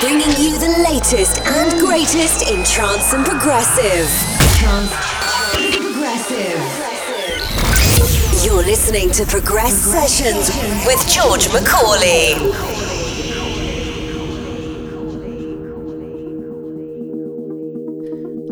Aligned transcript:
Bringing 0.00 0.34
you 0.38 0.58
the 0.58 0.84
latest 0.84 1.40
and 1.42 1.80
greatest 1.80 2.50
in 2.50 2.62
trance 2.62 3.14
and 3.14 3.24
progressive. 3.24 4.06
Trance 4.58 4.92
progressive. 5.76 6.60
You're 8.44 8.64
listening 8.64 9.10
to 9.12 9.24
Progress 9.24 9.74
Sessions 9.74 10.50
with 10.84 11.08
George 11.08 11.50
Macaulay. 11.52 12.75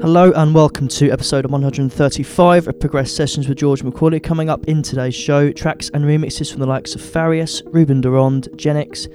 Hello 0.04 0.32
and 0.32 0.54
welcome 0.54 0.86
to 0.86 1.10
episode 1.10 1.46
135 1.46 2.68
of 2.68 2.78
Progress 2.78 3.10
Sessions 3.10 3.48
with 3.48 3.56
George 3.56 3.82
Macaulay. 3.82 4.20
Coming 4.20 4.50
up 4.50 4.62
in 4.66 4.82
today's 4.82 5.14
show, 5.14 5.50
tracks 5.50 5.88
and 5.94 6.04
remixes 6.04 6.50
from 6.50 6.60
the 6.60 6.66
likes 6.66 6.94
of 6.94 7.00
Farius, 7.00 7.62
Ruben 7.72 8.02
de 8.02 8.10
Ronde, 8.10 8.50
Genix, 8.54 9.08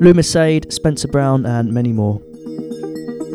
Lumisade, 0.00 0.72
Spencer 0.72 1.06
Brown, 1.06 1.44
and 1.44 1.74
many 1.74 1.92
more. 1.92 2.18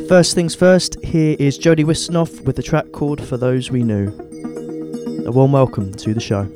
First 0.08 0.34
things 0.34 0.56
first, 0.56 0.98
here 1.06 1.36
is 1.38 1.60
Jody 1.60 1.84
Wisternoff 1.84 2.44
with 2.46 2.56
the 2.56 2.64
track 2.64 2.92
called 2.94 3.24
For 3.24 3.38
Those 3.38 3.70
We 3.70 3.84
Knew. 3.84 4.08
A 5.28 5.32
warm 5.32 5.52
welcome 5.52 5.94
to 5.94 6.16
the 6.16 6.20
show. 6.20 6.50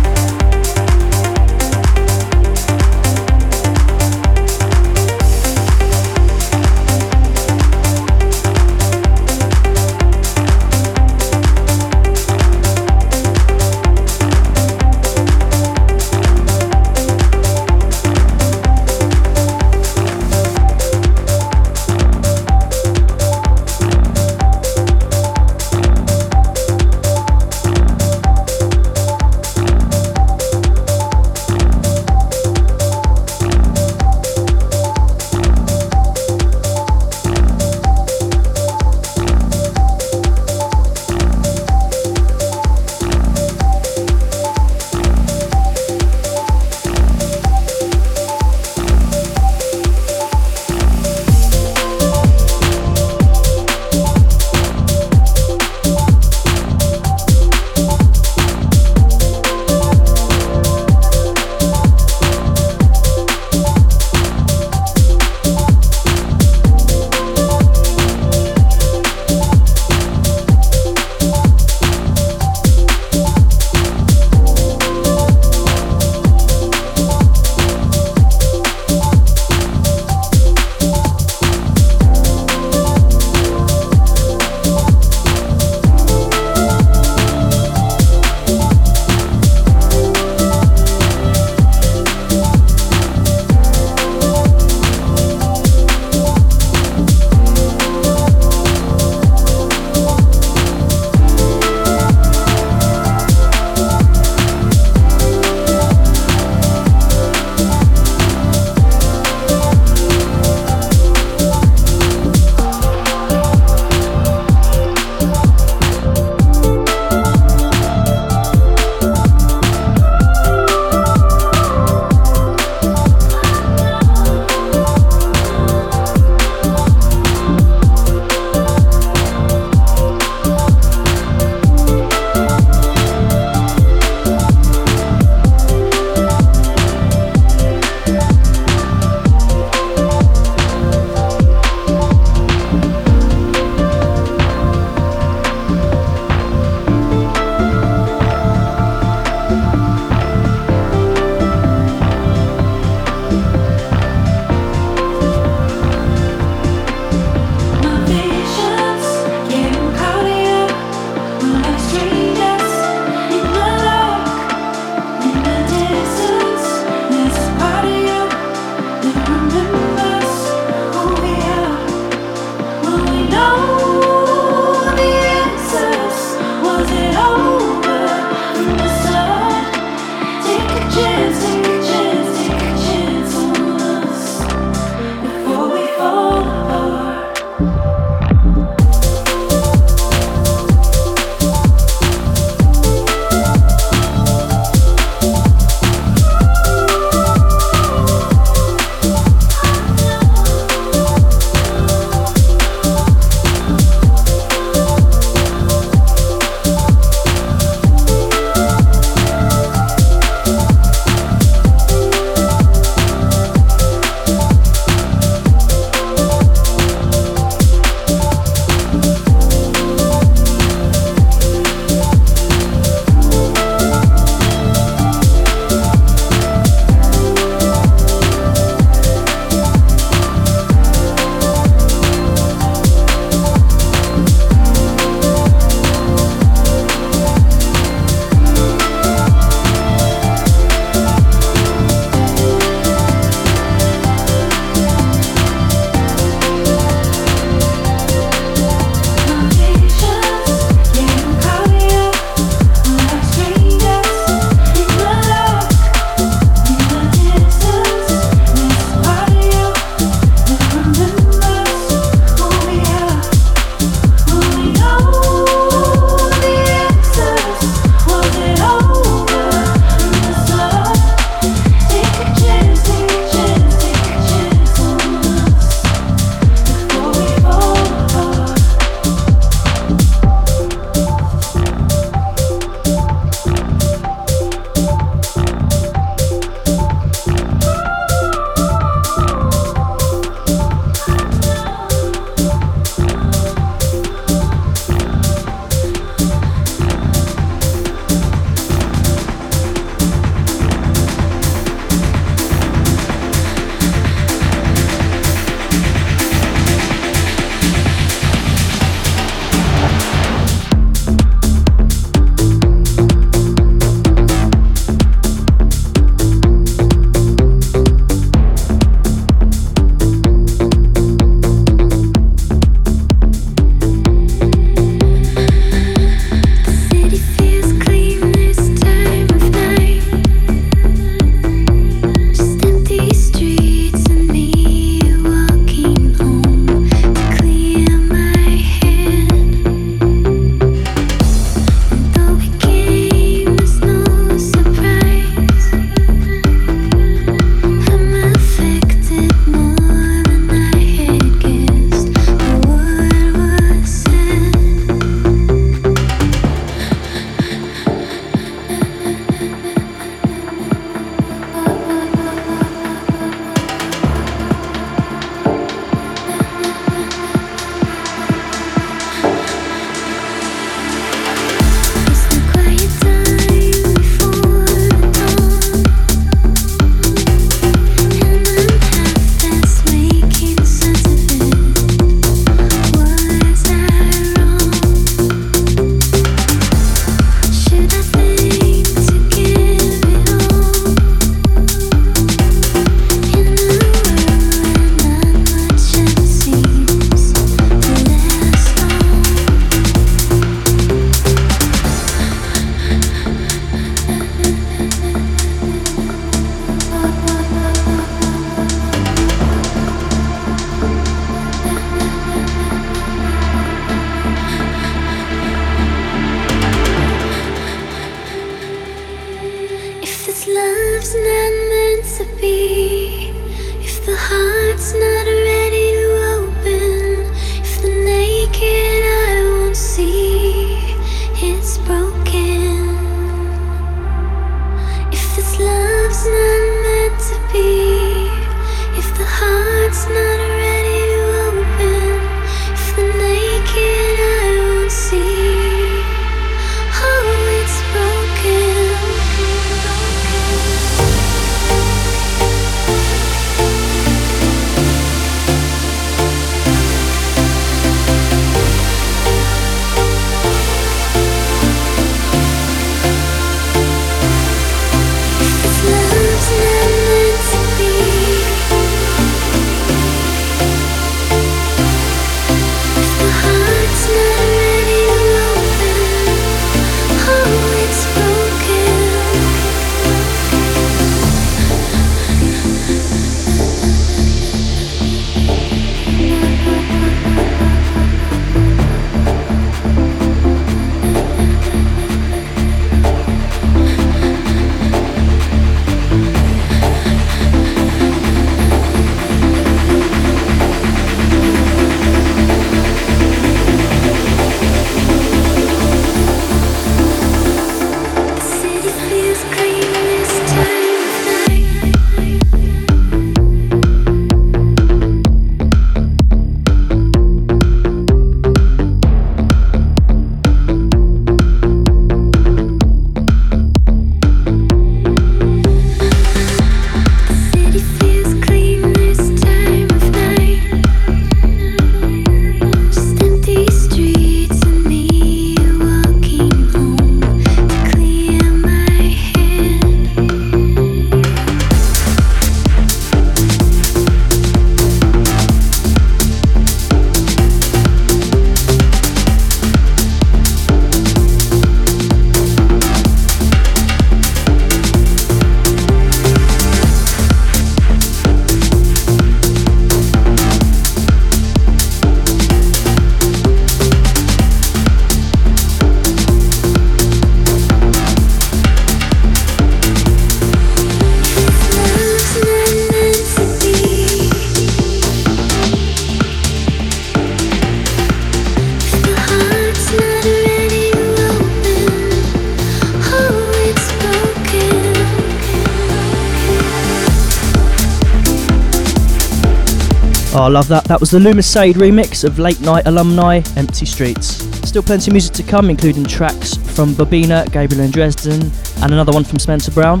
Oh, 590.42 590.46
I 590.46 590.48
love 590.48 590.66
that. 590.68 590.82
That 590.86 590.98
was 590.98 591.12
the 591.12 591.20
Lumisade 591.20 591.74
remix 591.74 592.24
of 592.24 592.40
Late 592.40 592.60
Night 592.62 592.88
Alumni, 592.88 593.42
Empty 593.56 593.86
Streets. 593.86 594.42
Still 594.68 594.82
plenty 594.82 595.08
of 595.08 595.12
music 595.12 595.34
to 595.34 595.44
come, 595.44 595.70
including 595.70 596.02
tracks 596.02 596.56
from 596.56 596.94
Bobina, 596.94 597.48
Gabriel 597.52 597.84
and 597.84 597.92
Dresden, 597.92 598.50
and 598.82 598.92
another 598.92 599.12
one 599.12 599.22
from 599.22 599.38
Spencer 599.38 599.70
Brown. 599.70 600.00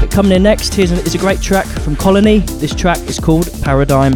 But 0.00 0.10
coming 0.10 0.32
in 0.32 0.42
next, 0.42 0.72
here's 0.72 0.90
a, 0.90 0.94
is 1.02 1.14
a 1.14 1.18
great 1.18 1.42
track 1.42 1.66
from 1.66 1.96
Colony. 1.96 2.38
This 2.38 2.74
track 2.74 2.96
is 3.00 3.20
called 3.20 3.50
Paradigm. 3.60 4.14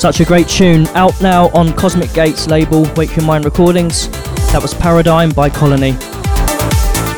Such 0.00 0.20
a 0.20 0.24
great 0.24 0.48
tune. 0.48 0.86
Out 0.94 1.20
now 1.20 1.50
on 1.50 1.74
Cosmic 1.74 2.10
Gates 2.14 2.46
label, 2.46 2.90
Wake 2.96 3.14
Your 3.16 3.26
Mind 3.26 3.44
Recordings. 3.44 4.08
That 4.50 4.60
was 4.62 4.72
Paradigm 4.72 5.28
by 5.28 5.50
Colony. 5.50 5.90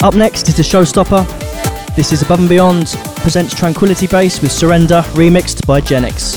Up 0.03 0.17
next 0.17 0.49
is 0.49 0.57
the 0.57 0.65
showstopper. 0.65 1.25
This 1.95 2.13
is 2.13 2.23
Above 2.23 2.41
and 2.41 2.49
Beyond 2.49 2.89
presents 3.19 3.55
Tranquility 3.55 4.09
Base 4.09 4.43
with 4.43 4.51
Surrender, 4.51 5.03
remixed 5.13 5.65
by 5.65 5.81
Genix. 5.81 6.32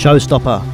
Showstopper. 0.00 0.69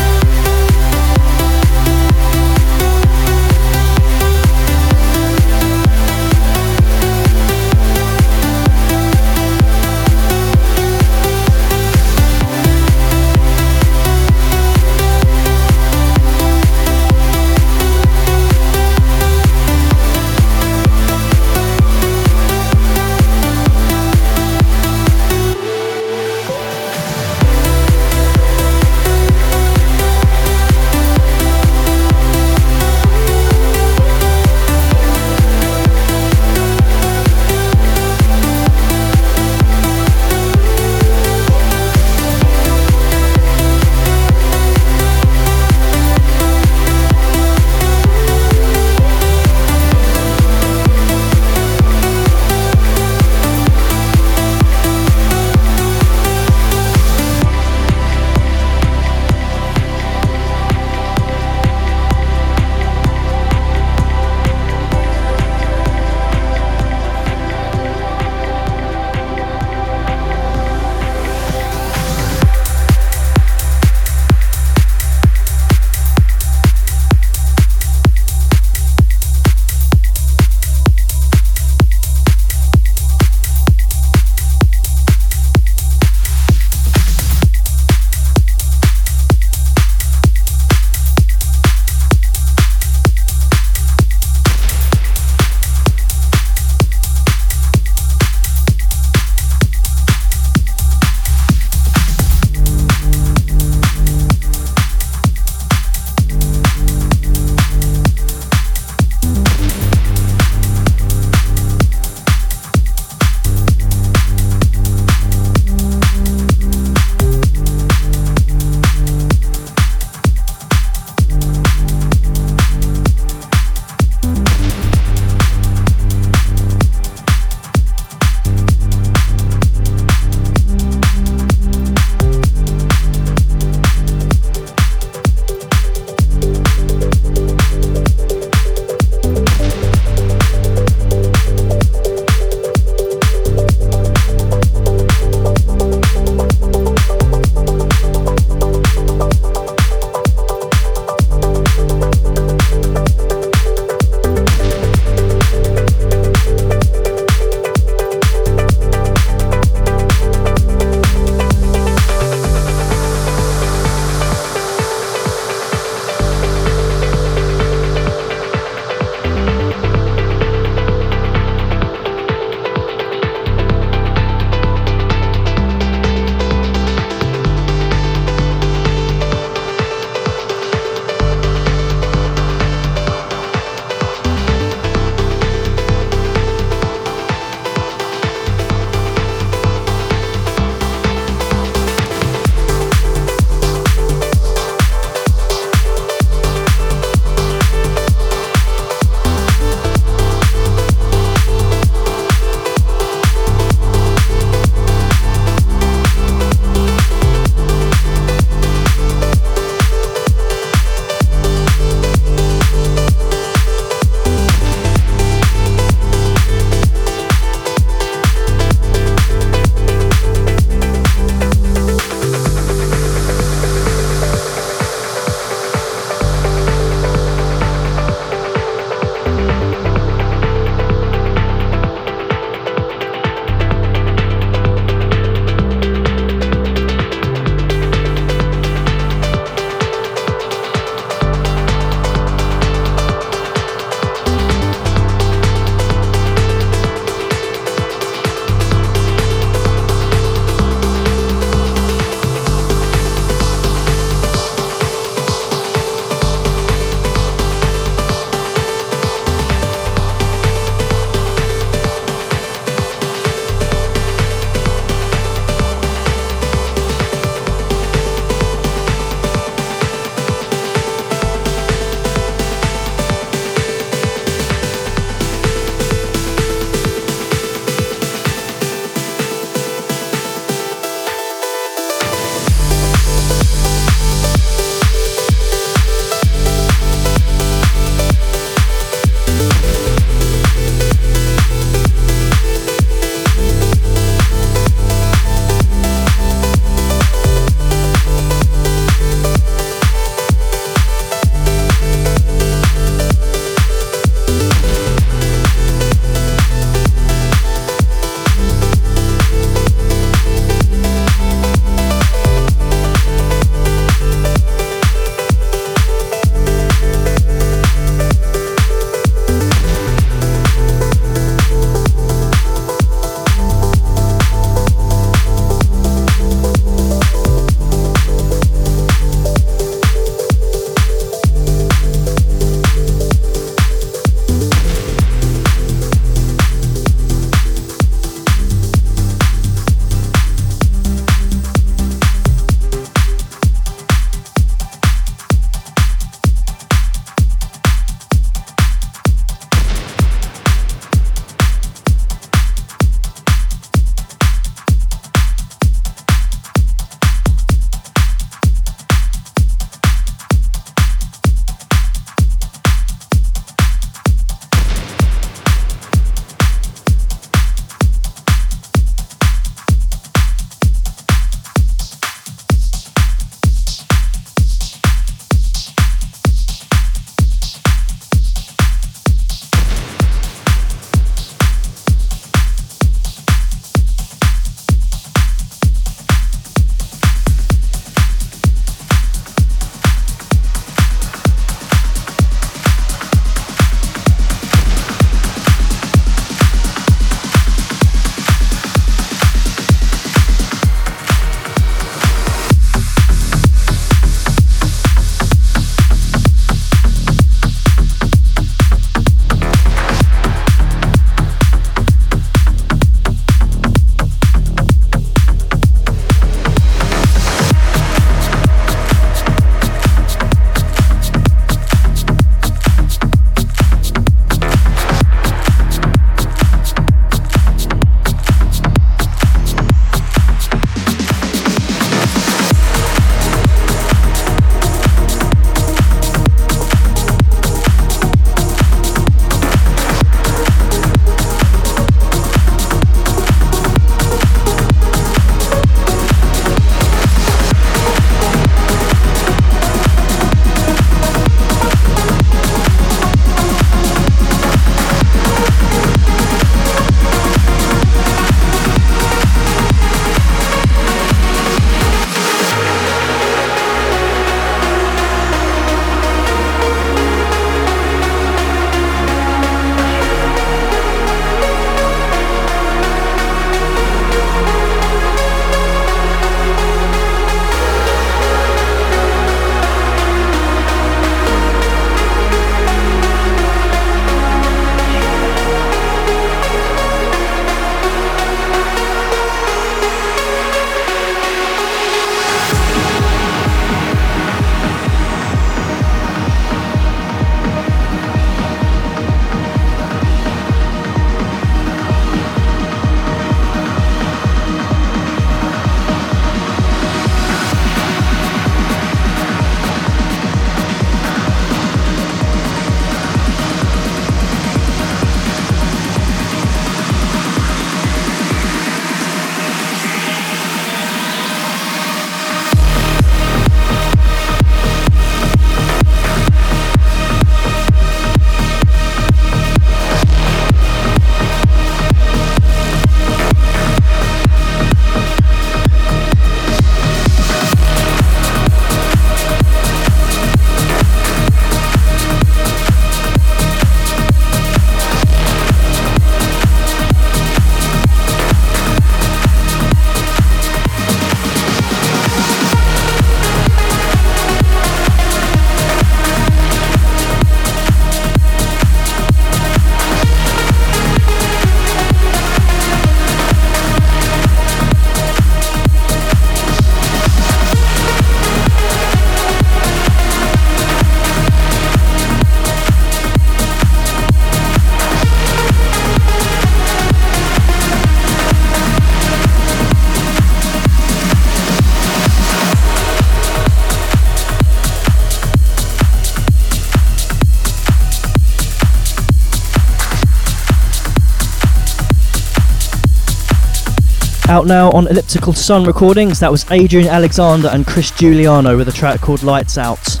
Out 594.40 594.46
now 594.46 594.70
on 594.70 594.86
Elliptical 594.86 595.34
Sun 595.34 595.64
Recordings, 595.64 596.18
that 596.20 596.32
was 596.32 596.50
Adrian 596.50 596.88
Alexander 596.88 597.48
and 597.48 597.66
Chris 597.66 597.90
Giuliano 597.90 598.56
with 598.56 598.68
a 598.68 598.72
track 598.72 599.02
called 599.02 599.22
Lights 599.22 599.58
Out. 599.58 600.00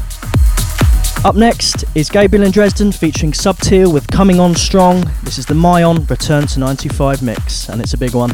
Up 1.26 1.34
next 1.34 1.84
is 1.94 2.08
Gabriel 2.08 2.46
and 2.46 2.54
Dresden 2.54 2.90
featuring 2.90 3.34
Sub 3.34 3.58
Teal 3.58 3.92
with 3.92 4.08
Coming 4.08 4.40
On 4.40 4.54
Strong. 4.54 5.04
This 5.24 5.36
is 5.36 5.44
the 5.44 5.52
Mayon 5.52 6.08
Return 6.08 6.46
to 6.46 6.58
95 6.58 7.22
mix, 7.22 7.68
and 7.68 7.82
it's 7.82 7.92
a 7.92 7.98
big 7.98 8.14
one. 8.14 8.30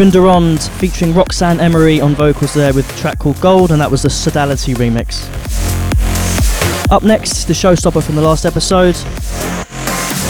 Ruben 0.00 0.12
de 0.12 0.20
Ronde 0.22 0.62
featuring 0.78 1.12
Roxanne 1.12 1.60
Emery 1.60 2.00
on 2.00 2.14
vocals 2.14 2.54
there 2.54 2.72
with 2.72 2.90
a 2.90 2.98
track 2.98 3.18
called 3.18 3.38
Gold, 3.38 3.70
and 3.70 3.78
that 3.82 3.90
was 3.90 4.00
the 4.00 4.08
Sodality 4.08 4.74
remix. 4.74 5.28
Up 6.90 7.02
next, 7.02 7.44
the 7.44 7.52
showstopper 7.52 8.02
from 8.02 8.14
the 8.14 8.22
last 8.22 8.46
episode. 8.46 8.96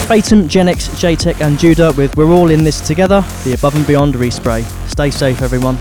Phaeton, 0.08 0.48
Genix, 0.48 0.88
JTech, 0.98 1.40
and 1.40 1.56
Judah 1.56 1.92
with 1.96 2.16
We're 2.16 2.32
All 2.32 2.50
in 2.50 2.64
This 2.64 2.80
Together, 2.80 3.24
the 3.44 3.52
Above 3.52 3.76
and 3.76 3.86
Beyond 3.86 4.16
respray. 4.16 4.64
Stay 4.88 5.12
safe, 5.12 5.40
everyone. 5.40 5.78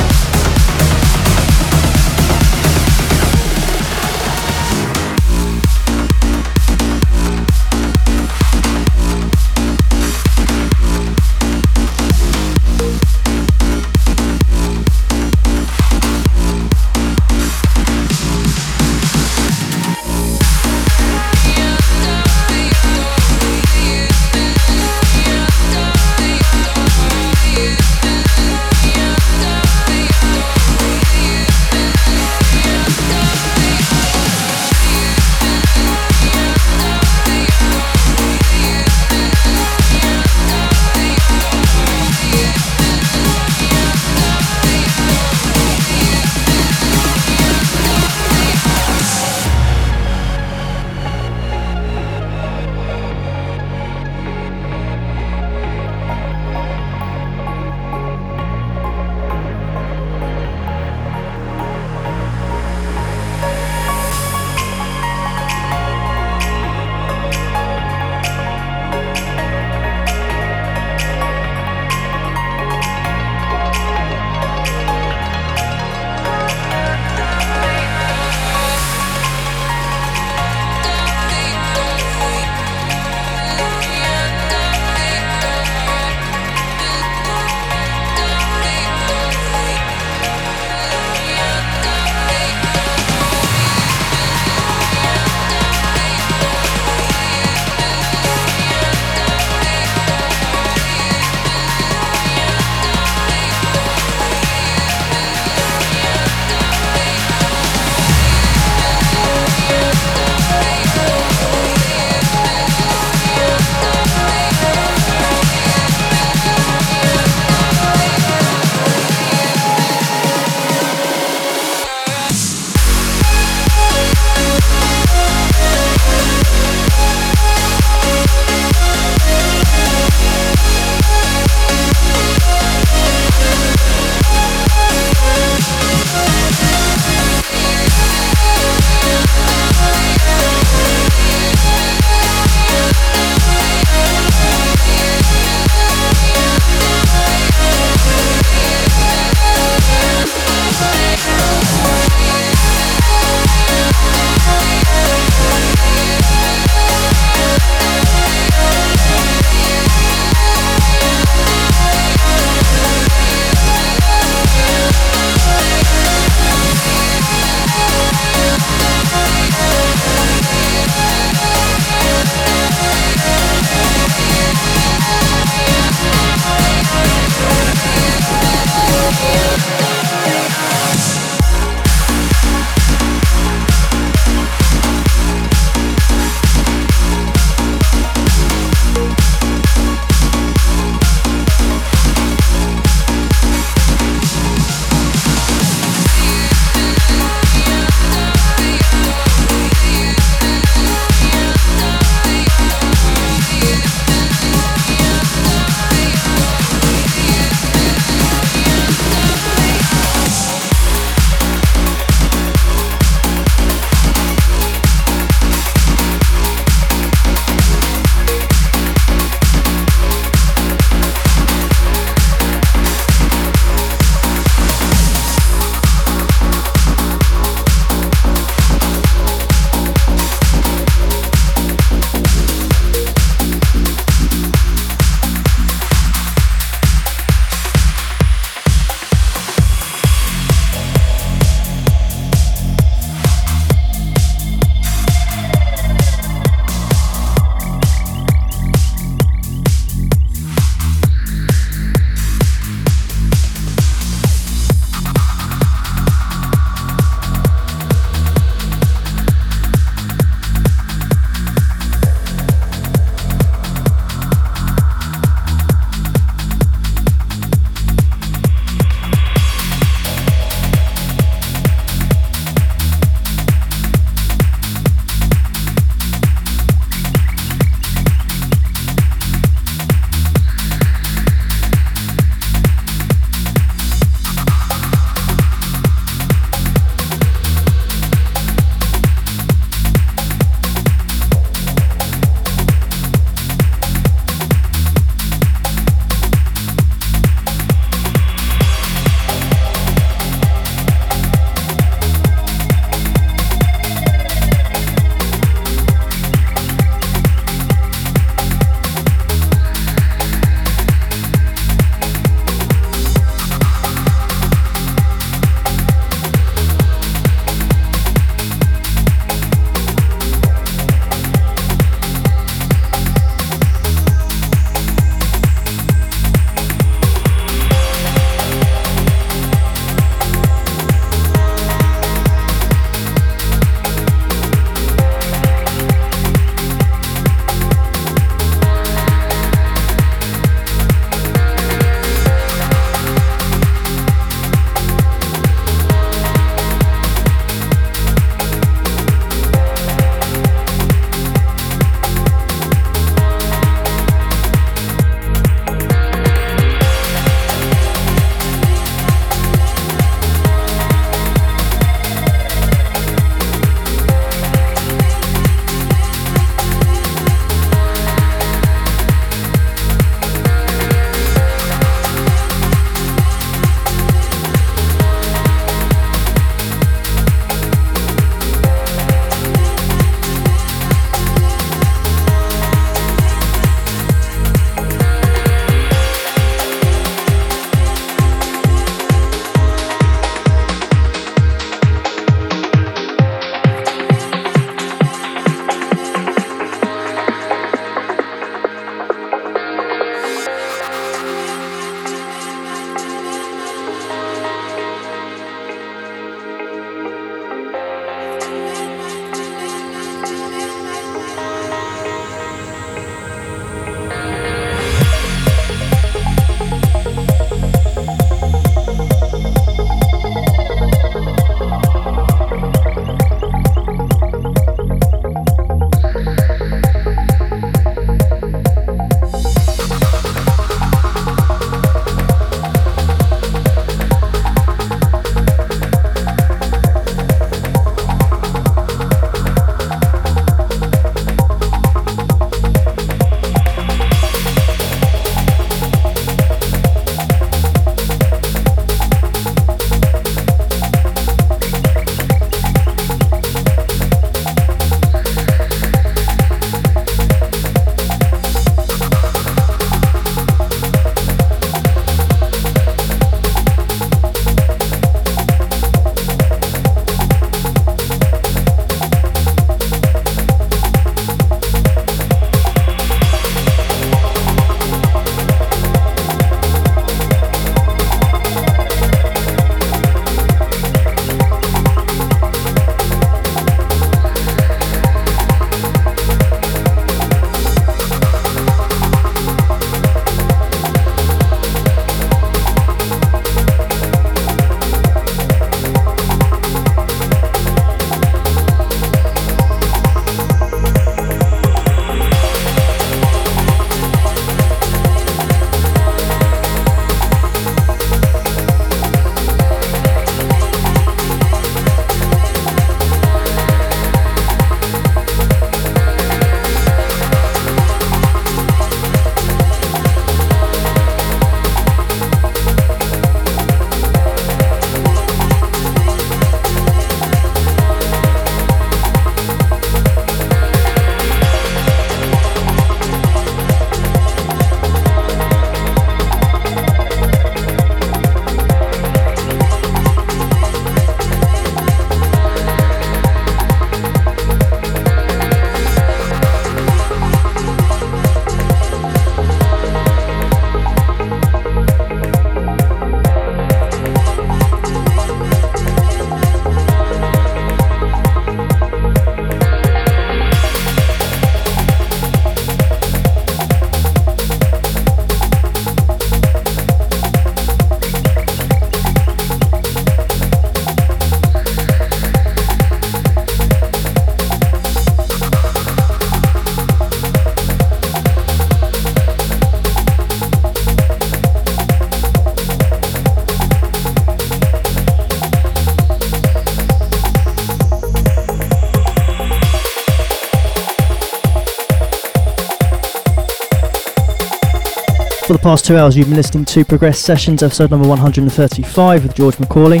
The 595.60 595.68
past 595.68 595.84
two 595.84 595.96
hours, 595.96 596.16
you've 596.16 596.28
been 596.28 596.36
listening 596.36 596.64
to 596.64 596.84
Progress 596.86 597.18
Sessions, 597.18 597.62
episode 597.62 597.90
number 597.90 598.08
135 598.08 599.22
with 599.22 599.34
George 599.34 599.58
Macaulay. 599.58 600.00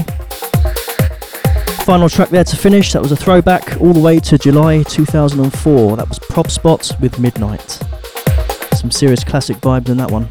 Final 1.84 2.08
track 2.08 2.30
there 2.30 2.44
to 2.44 2.56
finish, 2.56 2.92
that 2.92 3.02
was 3.02 3.12
a 3.12 3.16
throwback 3.16 3.78
all 3.78 3.92
the 3.92 4.00
way 4.00 4.18
to 4.20 4.38
July 4.38 4.82
2004. 4.84 5.96
That 5.96 6.08
was 6.08 6.18
Prop 6.18 6.50
Spot 6.50 6.90
with 7.00 7.18
Midnight. 7.18 7.78
Some 8.74 8.90
serious 8.90 9.22
classic 9.22 9.58
vibes 9.58 9.90
in 9.90 9.98
that 9.98 10.10
one. 10.10 10.28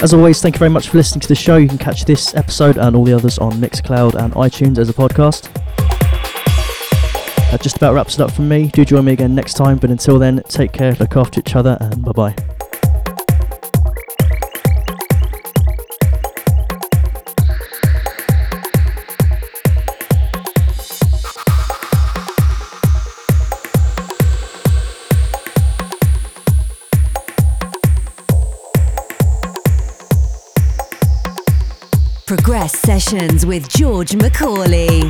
As 0.00 0.14
always, 0.14 0.40
thank 0.40 0.54
you 0.54 0.60
very 0.60 0.70
much 0.70 0.90
for 0.90 0.98
listening 0.98 1.20
to 1.22 1.28
the 1.28 1.34
show. 1.34 1.56
You 1.56 1.68
can 1.68 1.78
catch 1.78 2.04
this 2.04 2.36
episode 2.36 2.76
and 2.76 2.94
all 2.94 3.04
the 3.04 3.14
others 3.14 3.38
on 3.38 3.54
Mixcloud 3.54 4.14
and 4.14 4.32
iTunes 4.34 4.78
as 4.78 4.88
a 4.88 4.92
podcast. 4.92 5.52
That 7.50 7.60
just 7.62 7.76
about 7.76 7.94
wraps 7.94 8.14
it 8.14 8.20
up 8.20 8.30
from 8.30 8.48
me. 8.48 8.68
Do 8.68 8.84
join 8.84 9.06
me 9.06 9.12
again 9.12 9.34
next 9.34 9.54
time, 9.54 9.78
but 9.78 9.90
until 9.90 10.20
then, 10.20 10.42
take 10.48 10.72
care, 10.72 10.92
look 10.94 11.16
after 11.16 11.40
each 11.40 11.56
other, 11.56 11.76
and 11.80 12.04
bye 12.04 12.12
bye. 12.12 12.43
Sessions 32.84 33.46
with 33.46 33.66
George 33.70 34.14
Macaulay. 34.14 35.00